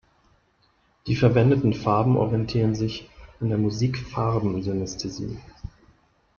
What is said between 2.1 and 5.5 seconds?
orientieren sich an der Musik-Farben-Synästhesie.